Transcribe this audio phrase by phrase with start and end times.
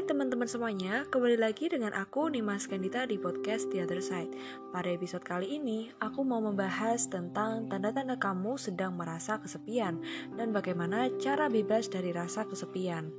[0.00, 4.32] Hai teman-teman semuanya, kembali lagi dengan aku Nimas Kandita di podcast The Other Side.
[4.72, 10.00] Pada episode kali ini, aku mau membahas tentang tanda-tanda kamu sedang merasa kesepian
[10.40, 13.12] dan bagaimana cara bebas dari rasa kesepian.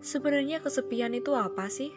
[0.00, 1.92] Sebenarnya kesepian itu apa sih?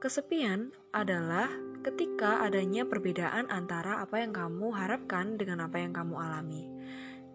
[0.00, 1.52] Kesepian adalah
[1.84, 6.72] ketika adanya perbedaan antara apa yang kamu harapkan dengan apa yang kamu alami.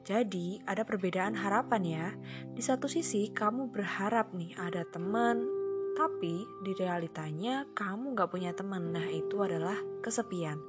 [0.02, 2.08] Jadi, ada perbedaan harapan ya.
[2.58, 5.56] Di satu sisi, kamu berharap nih ada teman,
[5.98, 8.94] tapi di realitanya kamu gak punya teman.
[8.94, 9.74] Nah itu adalah
[10.06, 10.62] kesepian.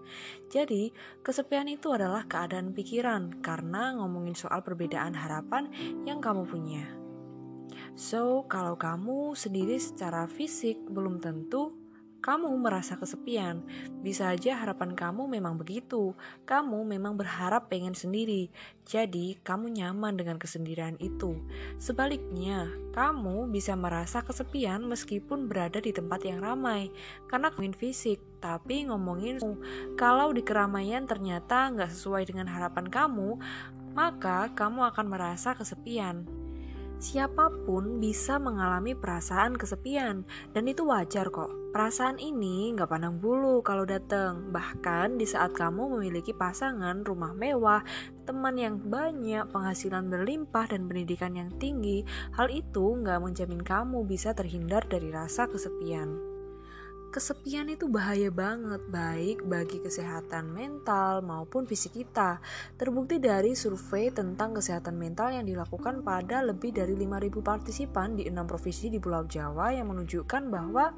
[0.48, 0.88] Jadi
[1.20, 5.68] kesepian itu adalah keadaan pikiran karena ngomongin soal perbedaan harapan
[6.08, 6.88] yang kamu punya.
[7.98, 11.76] So, kalau kamu sendiri secara fisik belum tentu
[12.18, 13.62] kamu merasa kesepian.
[14.02, 16.12] Bisa aja harapan kamu memang begitu.
[16.44, 18.50] Kamu memang berharap pengen sendiri.
[18.82, 21.38] Jadi, kamu nyaman dengan kesendirian itu.
[21.78, 26.90] Sebaliknya, kamu bisa merasa kesepian meskipun berada di tempat yang ramai.
[27.30, 29.38] Karena ngomongin fisik, tapi ngomongin
[29.94, 33.38] kalau di keramaian ternyata nggak sesuai dengan harapan kamu,
[33.94, 36.47] maka kamu akan merasa kesepian.
[36.98, 41.46] Siapa pun bisa mengalami perasaan kesepian, dan itu wajar kok.
[41.70, 44.50] Perasaan ini nggak pandang bulu kalau datang.
[44.50, 47.86] Bahkan di saat kamu memiliki pasangan, rumah mewah,
[48.26, 52.02] teman yang banyak, penghasilan berlimpah, dan pendidikan yang tinggi,
[52.34, 56.37] hal itu nggak menjamin kamu bisa terhindar dari rasa kesepian.
[57.08, 62.36] Kesepian itu bahaya banget, baik bagi kesehatan mental maupun fisik kita.
[62.76, 68.44] Terbukti dari survei tentang kesehatan mental yang dilakukan pada lebih dari 5.000 partisipan di enam
[68.44, 70.92] provinsi di Pulau Jawa yang menunjukkan bahwa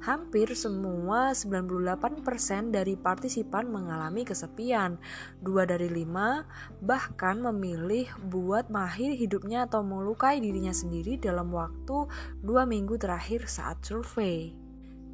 [0.00, 4.96] hampir semua 98% dari partisipan mengalami kesepian.
[5.44, 6.48] Dua dari lima
[6.80, 12.08] bahkan memilih buat mahir hidupnya atau melukai dirinya sendiri dalam waktu
[12.40, 14.59] dua minggu terakhir saat survei.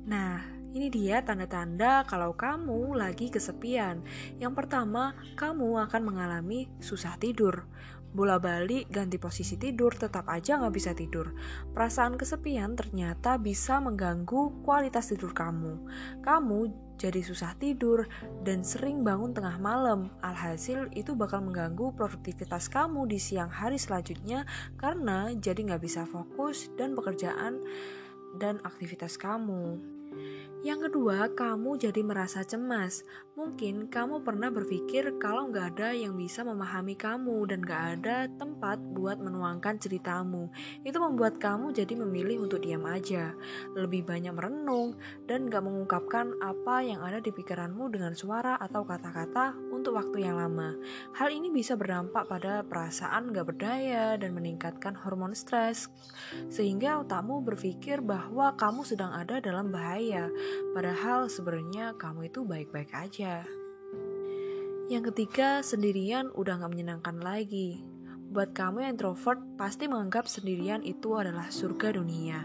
[0.06, 0.38] Nah,
[0.70, 4.06] ini dia tanda-tanda kalau kamu lagi kesepian.
[4.38, 7.66] Yang pertama, kamu akan mengalami susah tidur.
[8.16, 11.34] Bola balik, ganti posisi tidur, tetap aja nggak bisa tidur.
[11.74, 15.84] Perasaan kesepian ternyata bisa mengganggu kualitas tidur kamu.
[16.24, 16.58] Kamu
[16.96, 18.08] jadi susah tidur
[18.40, 20.08] dan sering bangun tengah malam.
[20.24, 24.48] Alhasil itu bakal mengganggu produktivitas kamu di siang hari selanjutnya
[24.80, 27.60] karena jadi nggak bisa fokus dan pekerjaan
[28.40, 29.95] dan aktivitas kamu.
[30.64, 33.04] Yang kedua, kamu jadi merasa cemas.
[33.36, 38.80] Mungkin kamu pernah berpikir kalau nggak ada yang bisa memahami kamu dan nggak ada tempat
[38.96, 40.48] buat menuangkan ceritamu.
[40.82, 43.36] Itu membuat kamu jadi memilih untuk diam aja,
[43.76, 44.96] lebih banyak merenung,
[45.28, 50.40] dan nggak mengungkapkan apa yang ada di pikiranmu dengan suara atau kata-kata untuk waktu yang
[50.40, 50.72] lama.
[51.12, 55.92] Hal ini bisa berdampak pada perasaan nggak berdaya dan meningkatkan hormon stres,
[56.48, 60.05] sehingga otakmu berpikir bahwa kamu sedang ada dalam bahaya
[60.76, 63.42] Padahal sebenarnya kamu itu baik-baik aja.
[64.86, 67.82] Yang ketiga, sendirian udah gak menyenangkan lagi.
[68.30, 72.38] Buat kamu yang introvert, pasti menganggap sendirian itu adalah surga dunia.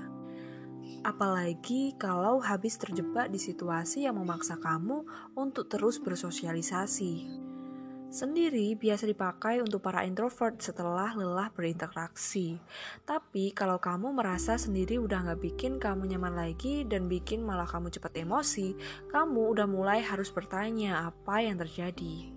[1.05, 5.05] Apalagi kalau habis terjebak di situasi yang memaksa kamu
[5.38, 7.50] untuk terus bersosialisasi.
[8.11, 12.59] Sendiri biasa dipakai untuk para introvert setelah lelah berinteraksi.
[13.07, 17.88] Tapi kalau kamu merasa sendiri udah gak bikin kamu nyaman lagi dan bikin malah kamu
[17.88, 18.75] cepat emosi,
[19.16, 22.35] kamu udah mulai harus bertanya apa yang terjadi.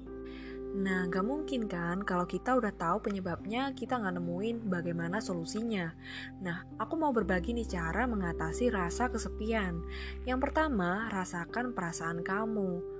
[0.78, 5.90] Nah, gak mungkin kan kalau kita udah tahu penyebabnya, kita gak nemuin bagaimana solusinya.
[6.38, 9.82] Nah, aku mau berbagi nih cara mengatasi rasa kesepian.
[10.22, 12.93] Yang pertama, rasakan perasaan kamu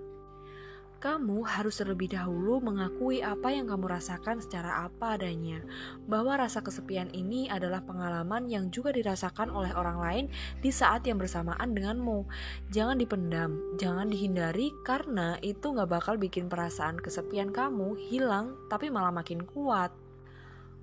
[1.04, 5.60] kamu harus terlebih dahulu mengakui apa yang kamu rasakan secara apa adanya,
[6.08, 10.24] bahwa rasa kesepian ini adalah pengalaman yang juga dirasakan oleh orang lain
[10.64, 12.24] di saat yang bersamaan denganmu.
[12.72, 19.12] Jangan dipendam, jangan dihindari, karena itu gak bakal bikin perasaan kesepian kamu hilang, tapi malah
[19.12, 19.92] makin kuat.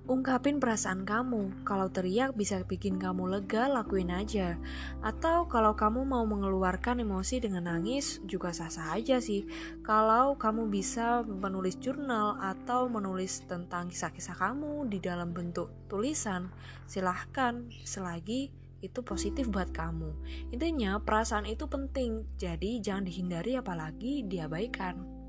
[0.02, 1.62] Ungkapin perasaan kamu.
[1.62, 4.58] Kalau teriak bisa bikin kamu lega, lakuin aja.
[4.98, 9.46] Atau kalau kamu mau mengeluarkan emosi dengan nangis, juga sah-sah aja sih.
[9.86, 16.50] Kalau kamu bisa menulis jurnal atau menulis tentang kisah-kisah kamu di dalam bentuk tulisan,
[16.90, 17.62] silahkan.
[17.86, 18.50] Selagi
[18.82, 20.10] itu positif buat kamu.
[20.50, 25.21] Intinya, perasaan itu penting, jadi jangan dihindari apalagi diabaikan.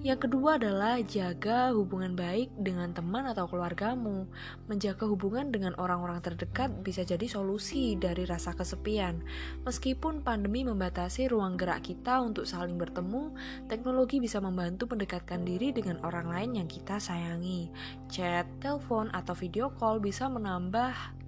[0.00, 4.24] Yang kedua adalah jaga hubungan baik dengan teman atau keluargamu.
[4.64, 9.20] Menjaga hubungan dengan orang-orang terdekat bisa jadi solusi dari rasa kesepian.
[9.68, 13.36] Meskipun pandemi membatasi ruang gerak kita untuk saling bertemu,
[13.68, 17.68] teknologi bisa membantu mendekatkan diri dengan orang lain yang kita sayangi.
[18.08, 21.19] Chat, telepon, atau video call bisa menambah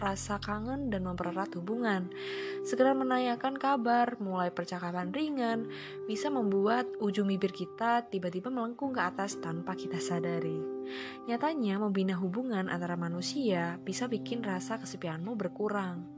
[0.00, 2.10] rasa kangen dan mempererat hubungan.
[2.66, 5.70] Segera menanyakan kabar, mulai percakapan ringan,
[6.10, 10.58] bisa membuat ujung bibir kita tiba-tiba melengkung ke atas tanpa kita sadari.
[11.30, 16.15] Nyatanya, membina hubungan antara manusia bisa bikin rasa kesepianmu berkurang.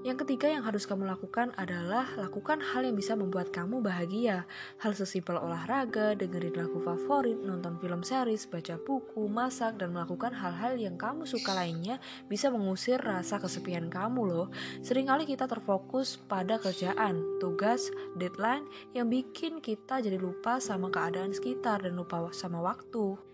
[0.00, 4.48] Yang ketiga yang harus kamu lakukan adalah lakukan hal yang bisa membuat kamu bahagia.
[4.80, 10.80] Hal sesimpel olahraga, dengerin lagu favorit, nonton film series, baca buku, masak, dan melakukan hal-hal
[10.80, 12.00] yang kamu suka lainnya
[12.32, 14.48] bisa mengusir rasa kesepian kamu loh.
[14.80, 18.64] Seringkali kita terfokus pada kerjaan, tugas, deadline
[18.96, 23.29] yang bikin kita jadi lupa sama keadaan sekitar dan lupa sama waktu.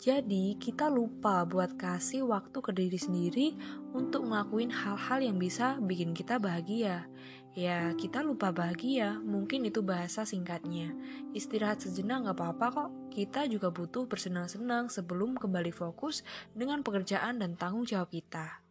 [0.00, 3.48] Jadi, kita lupa buat kasih waktu ke diri sendiri
[3.92, 7.04] untuk ngelakuin hal-hal yang bisa bikin kita bahagia.
[7.52, 10.96] Ya, kita lupa bahagia, mungkin itu bahasa singkatnya.
[11.36, 16.24] Istirahat sejenak gak apa-apa kok, kita juga butuh bersenang-senang sebelum kembali fokus
[16.56, 18.64] dengan pekerjaan dan tanggung jawab kita.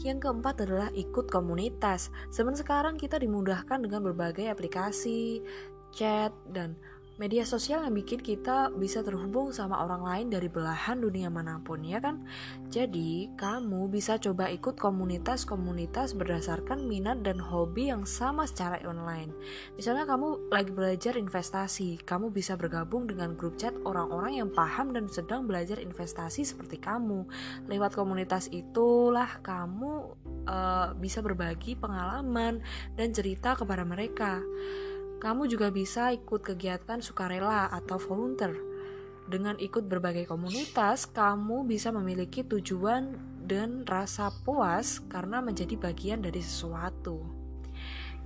[0.00, 2.08] Yang keempat adalah ikut komunitas.
[2.32, 5.44] Zaman sekarang kita dimudahkan dengan berbagai aplikasi,
[5.92, 6.80] chat, dan
[7.16, 11.80] media sosial yang bikin kita bisa terhubung sama orang lain dari belahan dunia mana pun
[11.80, 12.20] ya kan?
[12.68, 19.32] Jadi kamu bisa coba ikut komunitas-komunitas berdasarkan minat dan hobi yang sama secara online.
[19.80, 25.08] Misalnya kamu lagi belajar investasi kamu bisa bergabung dengan grup chat orang-orang yang paham dan
[25.08, 27.24] sedang belajar investasi seperti kamu.
[27.64, 30.12] Lewat komunitas itulah kamu
[30.44, 32.60] uh, bisa berbagi pengalaman
[32.92, 34.44] dan cerita kepada mereka
[35.16, 38.52] kamu juga bisa ikut kegiatan sukarela atau volunteer.
[39.26, 46.38] Dengan ikut berbagai komunitas, kamu bisa memiliki tujuan dan rasa puas karena menjadi bagian dari
[46.38, 47.45] sesuatu.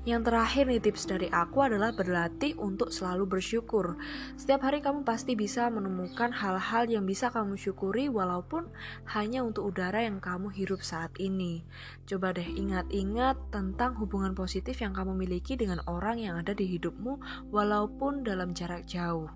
[0.09, 4.01] Yang terakhir nih tips dari aku adalah berlatih untuk selalu bersyukur.
[4.33, 8.73] Setiap hari kamu pasti bisa menemukan hal-hal yang bisa kamu syukuri walaupun
[9.13, 11.69] hanya untuk udara yang kamu hirup saat ini.
[12.09, 17.21] Coba deh ingat-ingat tentang hubungan positif yang kamu miliki dengan orang yang ada di hidupmu
[17.53, 19.29] walaupun dalam jarak jauh.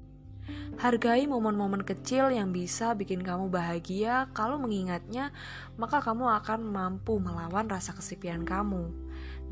[0.74, 4.28] Hargai momen-momen kecil yang bisa bikin kamu bahagia.
[4.34, 5.30] Kalau mengingatnya,
[5.78, 8.90] maka kamu akan mampu melawan rasa kesepian kamu.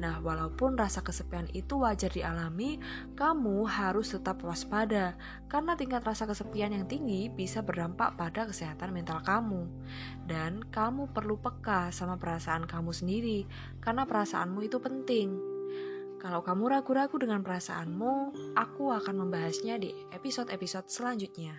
[0.00, 2.81] Nah, walaupun rasa kesepian itu wajar dialami,
[3.12, 5.15] kamu harus tetap waspada
[5.53, 9.69] karena tingkat rasa kesepian yang tinggi bisa berdampak pada kesehatan mental kamu.
[10.25, 13.44] Dan kamu perlu peka sama perasaan kamu sendiri
[13.85, 15.52] karena perasaanmu itu penting.
[16.23, 18.15] Kalau kamu ragu-ragu dengan perasaanmu,
[18.55, 21.59] aku akan membahasnya di episode-episode selanjutnya.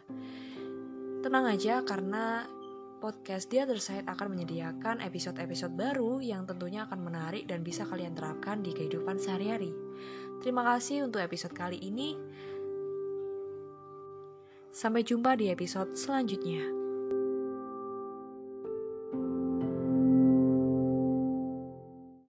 [1.19, 2.47] Tenang aja karena
[3.03, 8.15] podcast The Other Side akan menyediakan episode-episode baru yang tentunya akan menarik dan bisa kalian
[8.15, 9.75] terapkan di kehidupan sehari-hari.
[10.39, 12.15] Terima kasih untuk episode kali ini.
[14.71, 16.82] Sampai jumpa di episode selanjutnya.